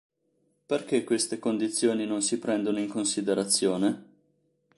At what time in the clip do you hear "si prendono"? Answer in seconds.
2.23-2.79